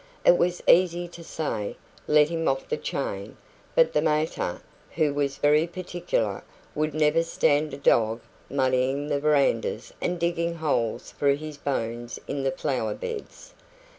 It 0.25 0.35
was 0.35 0.63
easy 0.67 1.07
to 1.09 1.23
say 1.23 1.75
"Let 2.07 2.29
him 2.29 2.47
off 2.47 2.67
the 2.67 2.75
chain," 2.75 3.37
but 3.75 3.93
the 3.93 4.01
mater, 4.01 4.59
who 4.95 5.13
was 5.13 5.37
very 5.37 5.67
particular, 5.67 6.43
would 6.73 6.95
never 6.95 7.21
stand 7.21 7.71
a 7.75 7.77
dog 7.77 8.19
muddying 8.49 9.09
the 9.09 9.19
verandahs 9.19 9.93
and 10.01 10.19
digging 10.19 10.55
holes 10.55 11.11
for 11.11 11.27
his 11.35 11.57
bones 11.57 12.17
in 12.27 12.41
the 12.41 12.49
flower 12.51 12.95
beds. 12.95 13.53